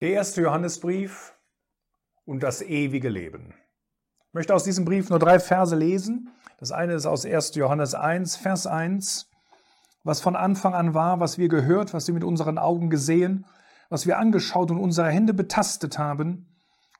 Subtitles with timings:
[0.00, 1.34] Der erste Johannesbrief
[2.24, 3.52] und das ewige Leben.
[4.28, 6.30] Ich möchte aus diesem Brief nur drei Verse lesen.
[6.58, 7.54] Das eine ist aus 1.
[7.56, 9.30] Johannes 1, Vers 1.
[10.02, 13.44] Was von Anfang an war, was wir gehört, was wir mit unseren Augen gesehen,
[13.90, 16.48] was wir angeschaut und unsere Hände betastet haben,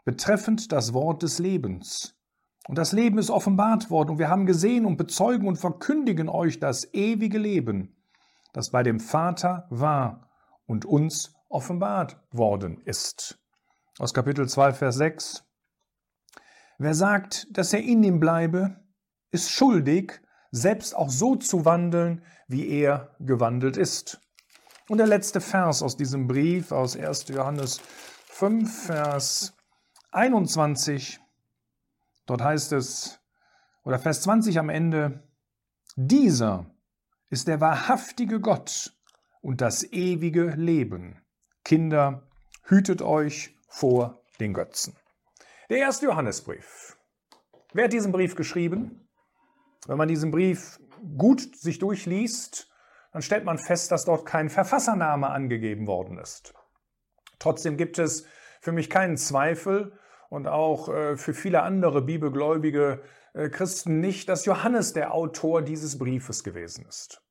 [0.04, 2.20] betreffend das Wort des Lebens.
[2.68, 6.60] Und das Leben ist offenbart worden und wir haben gesehen und bezeugen und verkündigen euch
[6.60, 7.96] das ewige Leben,
[8.52, 10.28] das bei dem Vater war
[10.66, 13.38] und uns offenbart worden ist.
[13.98, 15.44] Aus Kapitel 2, Vers 6.
[16.78, 18.76] Wer sagt, dass er in ihm bleibe,
[19.30, 24.20] ist schuldig, selbst auch so zu wandeln, wie er gewandelt ist.
[24.88, 27.28] Und der letzte Vers aus diesem Brief, aus 1.
[27.28, 27.80] Johannes
[28.28, 29.54] 5, Vers
[30.12, 31.20] 21,
[32.26, 33.20] dort heißt es,
[33.84, 35.22] oder Vers 20 am Ende,
[35.96, 36.66] dieser
[37.28, 38.96] ist der wahrhaftige Gott
[39.40, 41.20] und das ewige Leben.
[41.64, 42.26] Kinder,
[42.64, 44.96] hütet euch vor den Götzen.
[45.68, 46.96] Der erste Johannesbrief.
[47.72, 49.08] Wer hat diesen Brief geschrieben?
[49.86, 50.80] Wenn man diesen Brief
[51.16, 52.68] gut sich durchliest,
[53.12, 56.54] dann stellt man fest, dass dort kein Verfassername angegeben worden ist.
[57.38, 58.26] Trotzdem gibt es
[58.60, 63.02] für mich keinen Zweifel und auch äh, für viele andere bibelgläubige
[63.34, 67.22] äh, Christen nicht, dass Johannes der Autor dieses Briefes gewesen ist.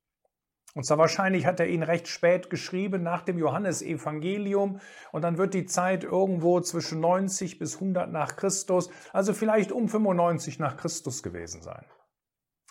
[0.74, 4.80] Und zwar wahrscheinlich hat er ihn recht spät geschrieben, nach dem Johannesevangelium.
[5.10, 9.88] Und dann wird die Zeit irgendwo zwischen 90 bis 100 nach Christus, also vielleicht um
[9.88, 11.84] 95 nach Christus gewesen sein.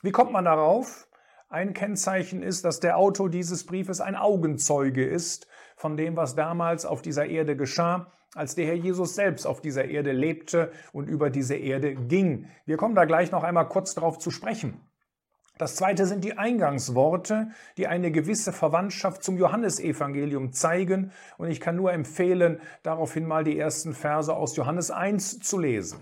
[0.02, 1.08] Wie kommt man darauf?
[1.50, 6.86] Ein Kennzeichen ist, dass der Autor dieses Briefes ein Augenzeuge ist von dem, was damals
[6.86, 11.30] auf dieser Erde geschah, als der Herr Jesus selbst auf dieser Erde lebte und über
[11.30, 12.48] diese Erde ging.
[12.66, 14.80] Wir kommen da gleich noch einmal kurz darauf zu sprechen.
[15.60, 21.12] Das zweite sind die Eingangsworte, die eine gewisse Verwandtschaft zum Johannesevangelium zeigen.
[21.38, 26.00] Und ich kann nur empfehlen, daraufhin mal die ersten Verse aus Johannes 1 zu lesen.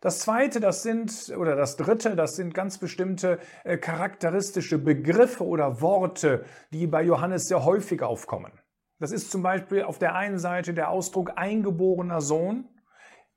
[0.00, 5.80] Das zweite, das sind, oder das dritte, das sind ganz bestimmte äh, charakteristische Begriffe oder
[5.80, 8.52] Worte, die bei Johannes sehr häufig aufkommen.
[9.00, 12.68] Das ist zum Beispiel auf der einen Seite der Ausdruck eingeborener Sohn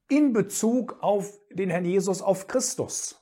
[0.07, 3.18] in Bezug auf den Herrn Jesus, auf Christus.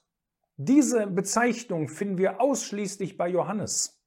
[0.59, 4.01] Diese Bezeichnung finden wir ausschließlich bei Johannes,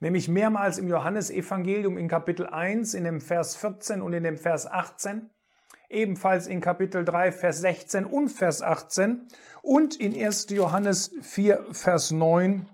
[0.00, 4.66] nämlich mehrmals im Johannesevangelium in Kapitel 1, in dem Vers 14 und in dem Vers
[4.66, 5.30] 18,
[5.88, 9.28] ebenfalls in Kapitel 3, Vers 16 und Vers 18
[9.62, 10.48] und in 1.
[10.50, 12.68] Johannes 4, Vers 9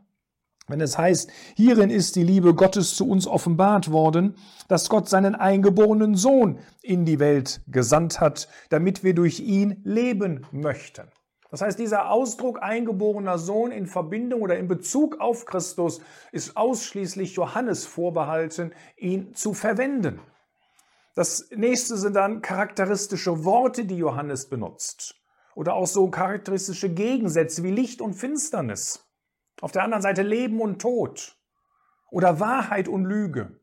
[0.69, 4.37] wenn es heißt, hierin ist die Liebe Gottes zu uns offenbart worden,
[4.69, 10.47] dass Gott seinen eingeborenen Sohn in die Welt gesandt hat, damit wir durch ihn leben
[10.53, 11.11] möchten.
[11.52, 16.00] Das heißt, dieser Ausdruck eingeborener Sohn in Verbindung oder in Bezug auf Christus
[16.32, 20.18] ist ausschließlich Johannes vorbehalten, ihn zu verwenden.
[21.14, 25.20] Das nächste sind dann charakteristische Worte, die Johannes benutzt.
[25.54, 29.06] Oder auch so charakteristische Gegensätze wie Licht und Finsternis.
[29.60, 31.36] Auf der anderen Seite Leben und Tod.
[32.10, 33.60] Oder Wahrheit und Lüge.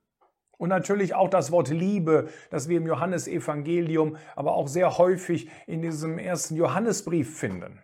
[0.60, 5.82] Und natürlich auch das Wort Liebe, das wir im Johannesevangelium, aber auch sehr häufig in
[5.82, 7.82] diesem ersten Johannesbrief finden.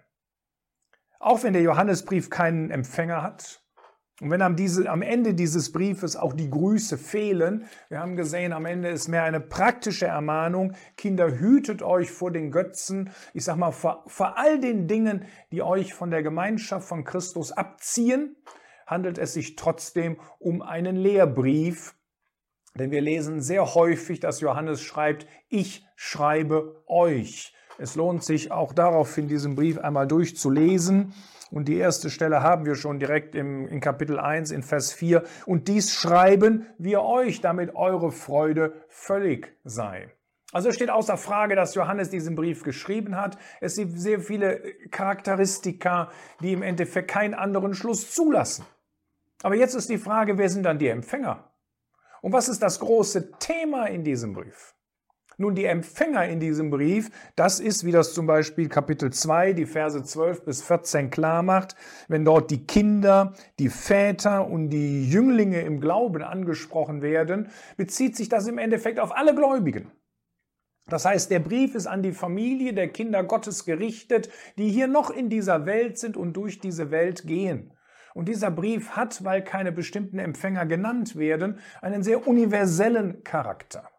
[1.19, 3.65] Auch wenn der Johannesbrief keinen Empfänger hat
[4.21, 8.51] und wenn am, diese, am Ende dieses Briefes auch die Grüße fehlen, wir haben gesehen,
[8.51, 13.57] am Ende ist mehr eine praktische Ermahnung, Kinder, hütet euch vor den Götzen, ich sag
[13.57, 18.37] mal, vor, vor all den Dingen, die euch von der Gemeinschaft von Christus abziehen,
[18.87, 21.94] handelt es sich trotzdem um einen Lehrbrief,
[22.77, 27.53] denn wir lesen sehr häufig, dass Johannes schreibt, ich schreibe euch.
[27.77, 31.13] Es lohnt sich auch daraufhin, diesen Brief einmal durchzulesen.
[31.51, 35.23] Und die erste Stelle haben wir schon direkt im, in Kapitel 1 in Vers 4.
[35.45, 40.11] Und dies schreiben wir euch, damit eure Freude völlig sei.
[40.51, 43.37] Also steht außer Frage, dass Johannes diesen Brief geschrieben hat.
[43.61, 48.65] Es sind sehr viele Charakteristika, die im Endeffekt keinen anderen Schluss zulassen.
[49.43, 51.51] Aber jetzt ist die Frage, wer sind dann die Empfänger?
[52.25, 54.73] Und was ist das große Thema in diesem Brief?
[55.37, 59.67] Nun, die Empfänger in diesem Brief, das ist, wie das zum Beispiel Kapitel 2, die
[59.67, 61.75] Verse 12 bis 14 klar macht,
[62.07, 68.27] wenn dort die Kinder, die Väter und die Jünglinge im Glauben angesprochen werden, bezieht sich
[68.27, 69.91] das im Endeffekt auf alle Gläubigen.
[70.87, 75.11] Das heißt, der Brief ist an die Familie der Kinder Gottes gerichtet, die hier noch
[75.11, 77.74] in dieser Welt sind und durch diese Welt gehen.
[78.15, 83.89] Und dieser Brief hat, weil keine bestimmten Empfänger genannt werden, einen sehr universellen Charakter.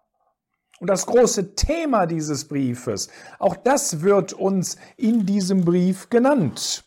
[0.80, 6.84] Und das große Thema dieses Briefes, auch das wird uns in diesem Brief genannt.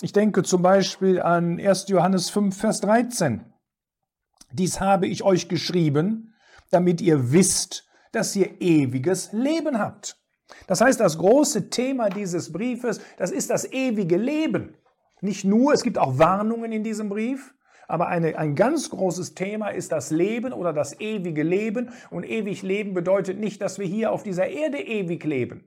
[0.00, 1.88] Ich denke zum Beispiel an 1.
[1.88, 3.44] Johannes 5, Vers 13.
[4.52, 6.34] Dies habe ich euch geschrieben,
[6.70, 10.16] damit ihr wisst, dass ihr ewiges Leben habt.
[10.66, 14.74] Das heißt, das große Thema dieses Briefes, das ist das ewige Leben.
[15.20, 17.54] Nicht nur, es gibt auch Warnungen in diesem Brief,
[17.90, 21.90] aber eine, ein ganz großes Thema ist das Leben oder das ewige Leben.
[22.10, 25.64] Und ewig Leben bedeutet nicht, dass wir hier auf dieser Erde ewig leben,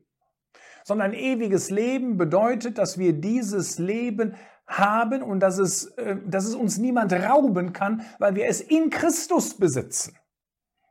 [0.85, 4.35] sondern ewiges Leben bedeutet, dass wir dieses Leben
[4.65, 8.89] haben und dass es, äh, dass es uns niemand rauben kann, weil wir es in
[8.89, 10.15] Christus besitzen.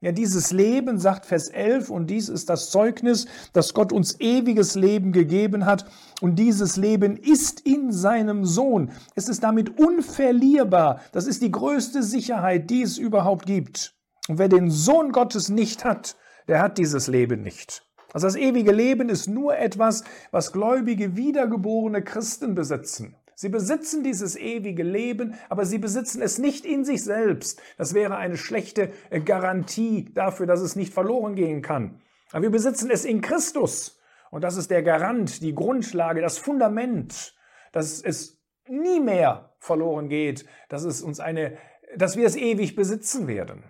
[0.03, 4.75] Ja, dieses Leben, sagt Vers 11, und dies ist das Zeugnis, dass Gott uns ewiges
[4.75, 5.85] Leben gegeben hat.
[6.21, 8.91] Und dieses Leben ist in seinem Sohn.
[9.15, 11.01] Es ist damit unverlierbar.
[11.13, 13.95] Das ist die größte Sicherheit, die es überhaupt gibt.
[14.29, 16.17] Und wer den Sohn Gottes nicht hat,
[16.49, 17.85] der hat dieses Leben nicht.
[18.13, 20.03] Also das ewige Leben ist nur etwas,
[20.33, 23.15] was gläubige, wiedergeborene Christen besitzen.
[23.43, 27.61] Sie besitzen dieses ewige Leben, aber sie besitzen es nicht in sich selbst.
[27.77, 32.00] Das wäre eine schlechte äh, Garantie dafür, dass es nicht verloren gehen kann.
[32.31, 34.00] Aber wir besitzen es in Christus.
[34.31, 37.35] Und das ist der Garant, die Grundlage, das Fundament,
[37.73, 41.59] dass es nie mehr verloren geht, dass es uns eine,
[41.97, 43.65] dass wir es ewig besitzen werden.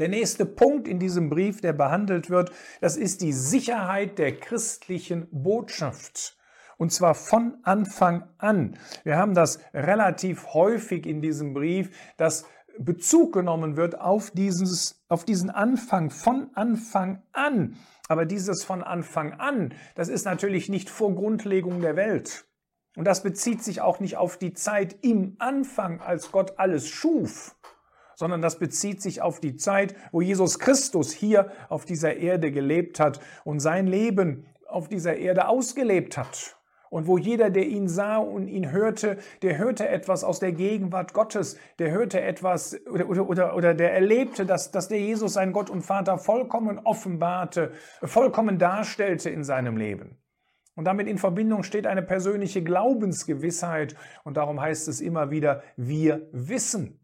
[0.00, 2.50] Der nächste Punkt in diesem Brief, der behandelt wird,
[2.80, 6.36] das ist die Sicherheit der christlichen Botschaft.
[6.82, 8.76] Und zwar von Anfang an.
[9.04, 12.44] Wir haben das relativ häufig in diesem Brief, dass
[12.76, 17.76] Bezug genommen wird auf, dieses, auf diesen Anfang, von Anfang an.
[18.08, 22.46] Aber dieses von Anfang an, das ist natürlich nicht vor Grundlegung der Welt.
[22.96, 27.54] Und das bezieht sich auch nicht auf die Zeit im Anfang, als Gott alles schuf,
[28.16, 32.98] sondern das bezieht sich auf die Zeit, wo Jesus Christus hier auf dieser Erde gelebt
[32.98, 36.56] hat und sein Leben auf dieser Erde ausgelebt hat
[36.92, 41.14] und wo jeder, der ihn sah und ihn hörte, der hörte etwas aus der Gegenwart
[41.14, 45.54] Gottes, der hörte etwas oder, oder, oder, oder der erlebte, dass, dass der Jesus sein
[45.54, 47.72] Gott und Vater vollkommen offenbarte,
[48.02, 50.18] vollkommen darstellte in seinem Leben.
[50.74, 56.28] Und damit in Verbindung steht eine persönliche Glaubensgewissheit und darum heißt es immer wieder, wir
[56.32, 57.00] wissen.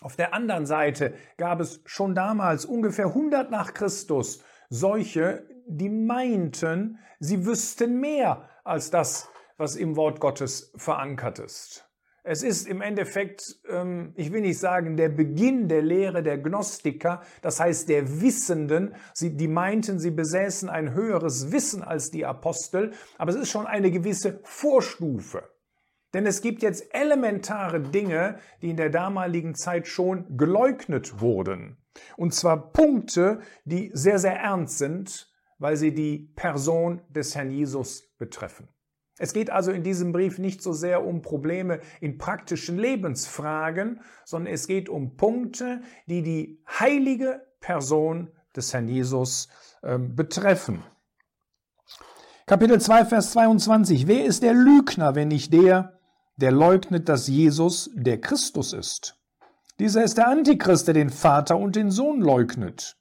[0.00, 6.98] Auf der anderen Seite gab es schon damals, ungefähr 100 nach Christus, solche, die meinten,
[7.20, 11.86] sie wüssten mehr als das, was im Wort Gottes verankert ist.
[12.22, 17.22] Es ist im Endeffekt, ähm, ich will nicht sagen, der Beginn der Lehre der Gnostiker,
[17.40, 18.94] das heißt der Wissenden.
[19.20, 23.90] Die meinten, sie besäßen ein höheres Wissen als die Apostel, aber es ist schon eine
[23.90, 25.48] gewisse Vorstufe.
[26.12, 31.78] Denn es gibt jetzt elementare Dinge, die in der damaligen Zeit schon geleugnet wurden.
[32.16, 35.29] Und zwar Punkte, die sehr, sehr ernst sind
[35.60, 38.68] weil sie die Person des Herrn Jesus betreffen.
[39.18, 44.52] Es geht also in diesem Brief nicht so sehr um Probleme in praktischen Lebensfragen, sondern
[44.52, 49.48] es geht um Punkte, die die heilige Person des Herrn Jesus
[49.82, 50.82] äh, betreffen.
[52.46, 54.08] Kapitel 2, Vers 22.
[54.08, 56.00] Wer ist der Lügner, wenn nicht der,
[56.36, 59.20] der leugnet, dass Jesus der Christus ist?
[59.78, 62.99] Dieser ist der Antichrist, der den Vater und den Sohn leugnet.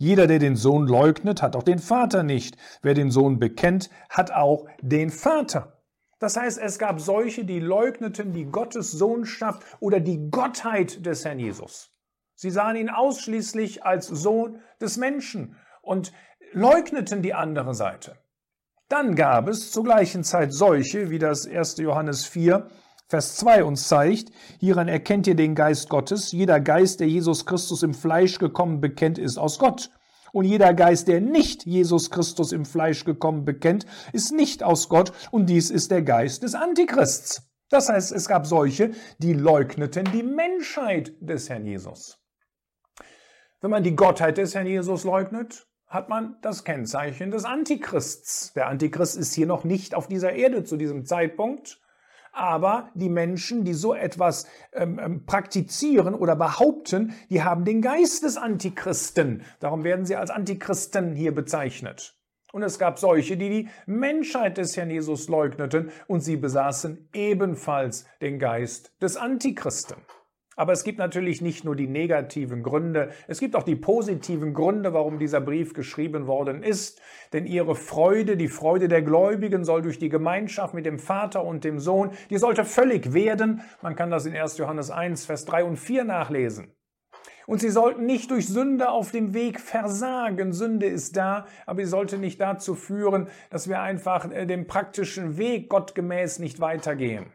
[0.00, 2.56] Jeder, der den Sohn leugnet, hat auch den Vater nicht.
[2.80, 5.84] Wer den Sohn bekennt, hat auch den Vater.
[6.18, 11.38] Das heißt, es gab solche, die leugneten die Gottes Sohnschaft oder die Gottheit des Herrn
[11.38, 11.92] Jesus.
[12.34, 16.14] Sie sahen ihn ausschließlich als Sohn des Menschen und
[16.52, 18.16] leugneten die andere Seite.
[18.88, 21.76] Dann gab es zur gleichen Zeit solche, wie das 1.
[21.76, 22.70] Johannes 4,
[23.10, 26.30] Vers 2 uns zeigt, hieran erkennt ihr den Geist Gottes.
[26.30, 29.90] Jeder Geist, der Jesus Christus im Fleisch gekommen bekennt, ist aus Gott.
[30.30, 35.12] Und jeder Geist, der nicht Jesus Christus im Fleisch gekommen bekennt, ist nicht aus Gott.
[35.32, 37.50] Und dies ist der Geist des Antichrists.
[37.68, 42.16] Das heißt, es gab solche, die leugneten die Menschheit des Herrn Jesus.
[43.60, 48.52] Wenn man die Gottheit des Herrn Jesus leugnet, hat man das Kennzeichen des Antichrists.
[48.52, 51.80] Der Antichrist ist hier noch nicht auf dieser Erde zu diesem Zeitpunkt.
[52.32, 58.22] Aber die Menschen, die so etwas ähm, ähm, praktizieren oder behaupten, die haben den Geist
[58.22, 59.42] des Antichristen.
[59.58, 62.16] Darum werden sie als Antichristen hier bezeichnet.
[62.52, 68.06] Und es gab solche, die die Menschheit des Herrn Jesus leugneten und sie besaßen ebenfalls
[68.20, 69.98] den Geist des Antichristen.
[70.60, 74.92] Aber es gibt natürlich nicht nur die negativen Gründe, es gibt auch die positiven Gründe,
[74.92, 77.00] warum dieser Brief geschrieben worden ist.
[77.32, 81.64] Denn ihre Freude, die Freude der Gläubigen soll durch die Gemeinschaft mit dem Vater und
[81.64, 83.62] dem Sohn, die sollte völlig werden.
[83.80, 84.58] Man kann das in 1.
[84.58, 86.74] Johannes 1, Vers 3 und 4 nachlesen.
[87.46, 90.52] Und sie sollten nicht durch Sünde auf dem Weg versagen.
[90.52, 95.38] Sünde ist da, aber sie sollte nicht dazu führen, dass wir einfach äh, den praktischen
[95.38, 97.32] Weg gottgemäß nicht weitergehen.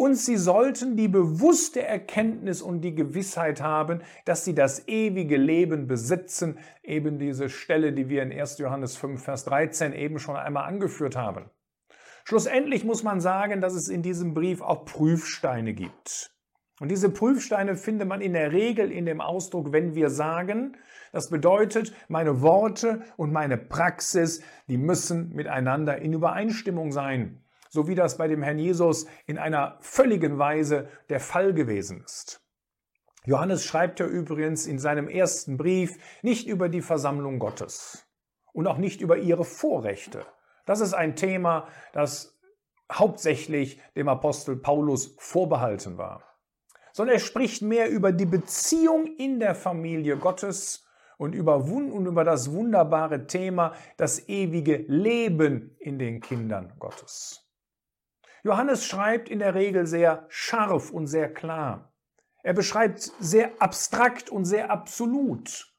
[0.00, 5.88] Und sie sollten die bewusste Erkenntnis und die Gewissheit haben, dass sie das ewige Leben
[5.88, 8.56] besitzen, eben diese Stelle, die wir in 1.
[8.60, 11.50] Johannes 5, Vers 13 eben schon einmal angeführt haben.
[12.24, 16.30] Schlussendlich muss man sagen, dass es in diesem Brief auch Prüfsteine gibt.
[16.80, 20.78] Und diese Prüfsteine findet man in der Regel in dem Ausdruck, wenn wir sagen,
[21.12, 27.94] das bedeutet, meine Worte und meine Praxis, die müssen miteinander in Übereinstimmung sein so wie
[27.94, 32.42] das bei dem Herrn Jesus in einer völligen Weise der Fall gewesen ist.
[33.24, 38.06] Johannes schreibt ja übrigens in seinem ersten Brief nicht über die Versammlung Gottes
[38.52, 40.26] und auch nicht über ihre Vorrechte.
[40.66, 42.38] Das ist ein Thema, das
[42.90, 46.24] hauptsächlich dem Apostel Paulus vorbehalten war.
[46.92, 50.86] Sondern er spricht mehr über die Beziehung in der Familie Gottes
[51.18, 57.49] und über, und über das wunderbare Thema das ewige Leben in den Kindern Gottes.
[58.42, 61.92] Johannes schreibt in der Regel sehr scharf und sehr klar.
[62.42, 65.74] Er beschreibt sehr abstrakt und sehr absolut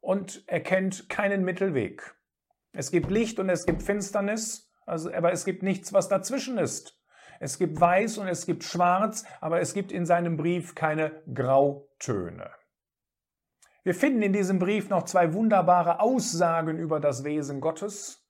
[0.00, 2.14] und er kennt keinen Mittelweg.
[2.72, 6.98] Es gibt Licht und es gibt Finsternis, also, aber es gibt nichts, was dazwischen ist.
[7.40, 12.50] Es gibt Weiß und es gibt Schwarz, aber es gibt in seinem Brief keine Grautöne.
[13.82, 18.21] Wir finden in diesem Brief noch zwei wunderbare Aussagen über das Wesen Gottes.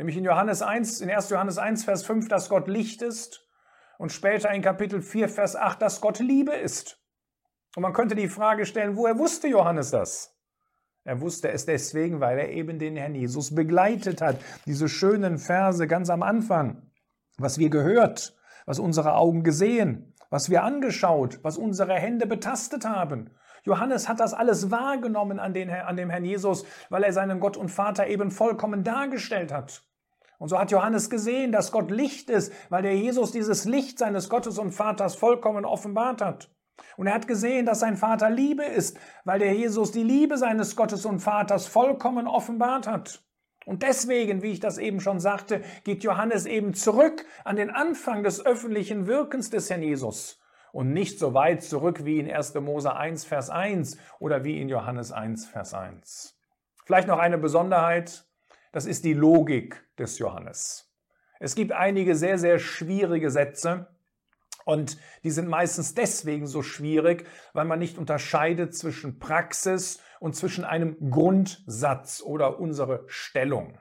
[0.00, 1.28] Nämlich in Johannes 1, in 1.
[1.28, 3.46] Johannes 1, Vers 5, dass Gott Licht ist
[3.98, 6.98] und später in Kapitel 4, Vers 8, dass Gott Liebe ist.
[7.76, 10.34] Und man könnte die Frage stellen, woher wusste Johannes das?
[11.04, 14.38] Er wusste es deswegen, weil er eben den Herrn Jesus begleitet hat.
[14.64, 16.90] Diese schönen Verse ganz am Anfang.
[17.36, 23.32] Was wir gehört, was unsere Augen gesehen, was wir angeschaut, was unsere Hände betastet haben.
[23.64, 27.58] Johannes hat das alles wahrgenommen an, den, an dem Herrn Jesus, weil er seinen Gott
[27.58, 29.82] und Vater eben vollkommen dargestellt hat.
[30.40, 34.30] Und so hat Johannes gesehen, dass Gott Licht ist, weil der Jesus dieses Licht seines
[34.30, 36.50] Gottes und Vaters vollkommen offenbart hat.
[36.96, 40.76] Und er hat gesehen, dass sein Vater Liebe ist, weil der Jesus die Liebe seines
[40.76, 43.22] Gottes und Vaters vollkommen offenbart hat.
[43.66, 48.22] Und deswegen, wie ich das eben schon sagte, geht Johannes eben zurück an den Anfang
[48.22, 50.40] des öffentlichen Wirkens des Herrn Jesus
[50.72, 52.54] und nicht so weit zurück wie in 1.
[52.54, 56.34] Mose 1, Vers 1 oder wie in Johannes 1, Vers 1.
[56.86, 58.24] Vielleicht noch eine Besonderheit.
[58.72, 60.90] Das ist die Logik des Johannes.
[61.40, 63.88] Es gibt einige sehr, sehr schwierige Sätze
[64.64, 70.64] und die sind meistens deswegen so schwierig, weil man nicht unterscheidet zwischen Praxis und zwischen
[70.64, 73.78] einem Grundsatz oder unsere Stellung.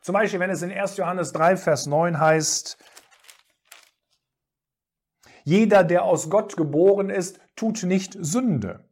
[0.00, 0.96] Zum Beispiel, wenn es in 1.
[0.96, 2.76] Johannes 3, Vers 9 heißt,
[5.44, 8.89] jeder, der aus Gott geboren ist, tut nicht Sünde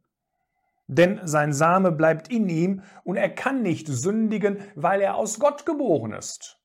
[0.89, 5.65] denn sein Same bleibt in ihm und er kann nicht sündigen, weil er aus Gott
[5.65, 6.59] geboren ist.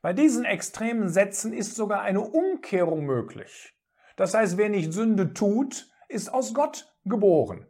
[0.00, 3.74] Bei diesen extremen Sätzen ist sogar eine Umkehrung möglich.
[4.14, 7.66] Das heißt, wer nicht Sünde tut, ist aus Gott geboren.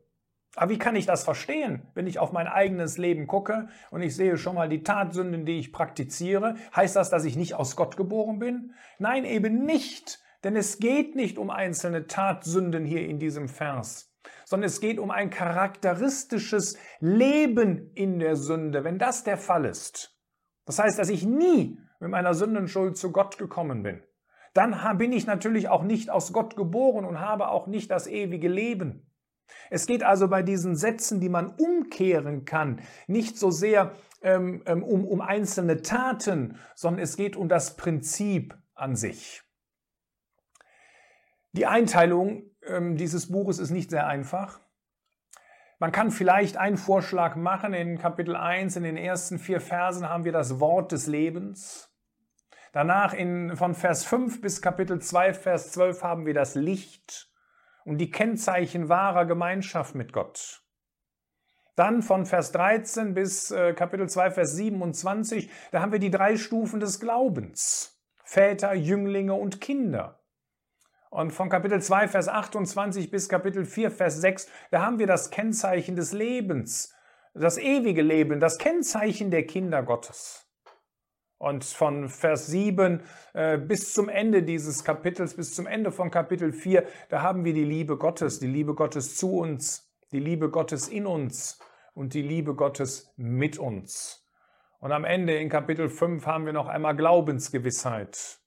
[0.57, 4.15] Aber wie kann ich das verstehen, wenn ich auf mein eigenes Leben gucke und ich
[4.15, 6.57] sehe schon mal die Tatsünden, die ich praktiziere?
[6.77, 8.75] Heißt das, dass ich nicht aus Gott geboren bin?
[8.99, 10.21] Nein, eben nicht.
[10.45, 14.08] Denn es geht nicht um einzelne Tatsünden hier in diesem Vers
[14.49, 20.19] sondern es geht um ein charakteristisches Leben in der Sünde, wenn das der Fall ist.
[20.65, 24.03] Das heißt, dass ich nie mit meiner Sündenschuld zu Gott gekommen bin.
[24.55, 28.49] Dann bin ich natürlich auch nicht aus Gott geboren und habe auch nicht das ewige
[28.49, 29.13] Leben.
[29.69, 34.83] Es geht also bei diesen Sätzen, die man umkehren kann, nicht so sehr ähm, ähm
[34.83, 39.43] um, um einzelne Taten, sondern es geht um das Prinzip an sich.
[41.53, 44.61] Die Einteilung ähm, dieses Buches ist nicht sehr einfach.
[45.79, 47.73] Man kann vielleicht einen Vorschlag machen.
[47.73, 51.89] In Kapitel 1, in den ersten vier Versen haben wir das Wort des Lebens.
[52.73, 57.31] Danach in, von Vers 5 bis Kapitel 2, Vers 12 haben wir das Licht
[57.85, 60.63] und die Kennzeichen wahrer Gemeinschaft mit Gott.
[61.77, 66.37] Dann von Vers 13 bis äh, Kapitel 2, Vers 27, da haben wir die drei
[66.37, 68.03] Stufen des Glaubens.
[68.25, 70.18] Väter, Jünglinge und Kinder.
[71.11, 75.31] Und von Kapitel 2, Vers 28 bis Kapitel 4, Vers 6, da haben wir das
[75.31, 76.95] Kennzeichen des Lebens,
[77.35, 80.45] das ewige Leben, das Kennzeichen der Kinder Gottes.
[81.39, 83.01] Und von Vers 7
[83.33, 87.55] äh, bis zum Ende dieses Kapitels, bis zum Ende von Kapitel 4, da haben wir
[87.55, 91.61] die Liebe Gottes, die Liebe Gottes zu uns, die Liebe Gottes in uns
[91.95, 94.27] und die Liebe Gottes mit uns.
[94.81, 98.41] Und am Ende in Kapitel 5 haben wir noch einmal Glaubensgewissheit.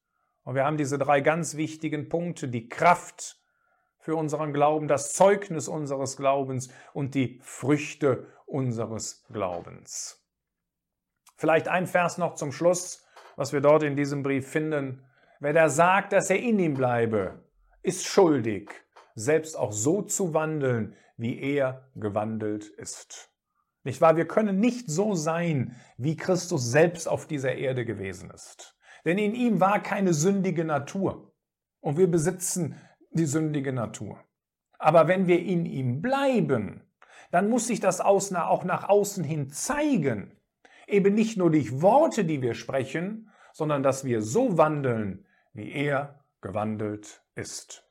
[0.43, 3.37] Und wir haben diese drei ganz wichtigen Punkte, die Kraft
[3.99, 10.25] für unseren Glauben, das Zeugnis unseres Glaubens und die Früchte unseres Glaubens.
[11.37, 13.05] Vielleicht ein Vers noch zum Schluss,
[13.35, 15.03] was wir dort in diesem Brief finden.
[15.39, 17.43] Wer da sagt, dass er in ihm bleibe,
[17.83, 18.71] ist schuldig,
[19.15, 23.29] selbst auch so zu wandeln, wie er gewandelt ist.
[23.83, 24.15] Nicht wahr?
[24.15, 28.75] Wir können nicht so sein, wie Christus selbst auf dieser Erde gewesen ist.
[29.05, 31.33] Denn in ihm war keine sündige Natur.
[31.79, 32.75] Und wir besitzen
[33.11, 34.23] die sündige Natur.
[34.77, 36.83] Aber wenn wir in ihm bleiben,
[37.31, 40.37] dann muss sich das auch nach außen hin zeigen.
[40.87, 46.23] Eben nicht nur durch Worte, die wir sprechen, sondern dass wir so wandeln, wie er
[46.41, 47.90] gewandelt ist.